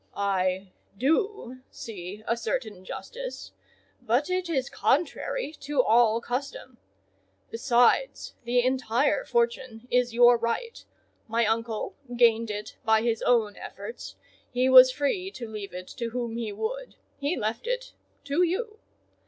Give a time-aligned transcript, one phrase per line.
[0.17, 3.51] "I do see a certain justice;
[4.01, 6.79] but it is contrary to all custom.
[7.51, 10.83] Besides, the entire fortune is your right:
[11.27, 14.15] my uncle gained it by his own efforts;
[14.51, 17.93] he was free to leave it to whom he would: he left it
[18.23, 18.79] to you.